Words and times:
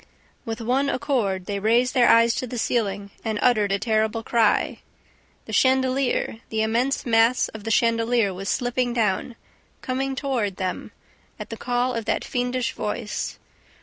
With 0.45 0.61
one 0.61 0.89
accord, 0.89 1.45
they 1.45 1.59
raised 1.59 1.93
their 1.93 2.09
eyes 2.09 2.33
to 2.33 2.47
the 2.47 2.57
ceiling 2.57 3.11
and 3.23 3.37
uttered 3.39 3.71
a 3.71 3.77
terrible 3.77 4.23
cry. 4.23 4.79
The 5.45 5.53
chandelier, 5.53 6.39
the 6.49 6.63
immense 6.63 7.05
mass 7.05 7.49
of 7.49 7.65
the 7.65 7.69
chandelier 7.69 8.33
was 8.33 8.49
slipping 8.49 8.93
down, 8.93 9.35
coming 9.83 10.15
toward 10.15 10.55
them, 10.55 10.91
at 11.39 11.51
the 11.51 11.55
call 11.57 11.93
of 11.93 12.05
that 12.05 12.25
fiendish 12.25 12.73
voice. 12.73 13.37